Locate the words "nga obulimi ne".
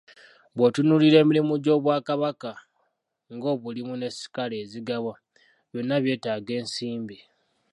3.33-4.09